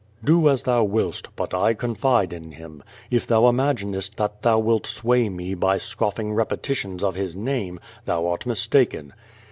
[0.25, 2.81] ''Do as thou wilst, but I confide in him.
[3.11, 8.15] If thou imaginest that thou wilt sway mc by scofling repetitions of his name, then
[8.25, 9.13] art mistaken."